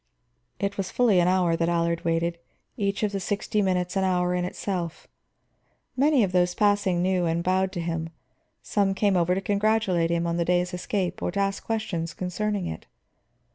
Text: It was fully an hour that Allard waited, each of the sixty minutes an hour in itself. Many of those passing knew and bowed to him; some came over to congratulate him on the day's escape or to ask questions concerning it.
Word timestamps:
It 0.57 0.77
was 0.77 0.89
fully 0.89 1.19
an 1.19 1.27
hour 1.27 1.55
that 1.55 1.69
Allard 1.69 2.03
waited, 2.03 2.39
each 2.75 3.03
of 3.03 3.11
the 3.11 3.19
sixty 3.19 3.61
minutes 3.61 3.95
an 3.95 4.03
hour 4.03 4.33
in 4.33 4.45
itself. 4.45 5.07
Many 5.95 6.23
of 6.23 6.31
those 6.31 6.55
passing 6.55 7.03
knew 7.03 7.27
and 7.27 7.43
bowed 7.43 7.71
to 7.73 7.79
him; 7.79 8.09
some 8.63 8.95
came 8.95 9.15
over 9.15 9.35
to 9.35 9.41
congratulate 9.41 10.09
him 10.09 10.25
on 10.25 10.37
the 10.37 10.45
day's 10.45 10.73
escape 10.73 11.21
or 11.21 11.29
to 11.33 11.39
ask 11.39 11.63
questions 11.63 12.15
concerning 12.15 12.65
it. 12.65 12.87